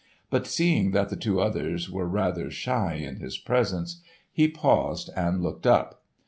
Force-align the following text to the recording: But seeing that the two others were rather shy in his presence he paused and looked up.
But 0.31 0.47
seeing 0.47 0.93
that 0.93 1.09
the 1.09 1.15
two 1.15 1.39
others 1.39 1.87
were 1.87 2.07
rather 2.07 2.49
shy 2.49 2.95
in 2.95 3.17
his 3.17 3.37
presence 3.37 4.01
he 4.31 4.47
paused 4.47 5.11
and 5.15 5.43
looked 5.43 5.67
up. 5.67 6.01